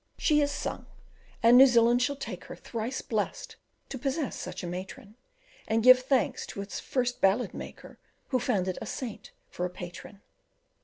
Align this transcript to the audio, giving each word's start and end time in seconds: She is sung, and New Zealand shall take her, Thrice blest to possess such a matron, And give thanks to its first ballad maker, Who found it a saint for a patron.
She 0.17 0.41
is 0.41 0.49
sung, 0.51 0.87
and 1.43 1.59
New 1.59 1.67
Zealand 1.67 2.01
shall 2.01 2.15
take 2.15 2.45
her, 2.45 2.55
Thrice 2.55 3.03
blest 3.03 3.57
to 3.89 3.99
possess 3.99 4.35
such 4.35 4.63
a 4.63 4.67
matron, 4.67 5.13
And 5.67 5.83
give 5.83 5.99
thanks 5.99 6.47
to 6.47 6.61
its 6.63 6.79
first 6.79 7.21
ballad 7.21 7.53
maker, 7.53 7.99
Who 8.29 8.39
found 8.39 8.67
it 8.67 8.79
a 8.81 8.87
saint 8.87 9.29
for 9.47 9.63
a 9.63 9.69
patron. 9.69 10.23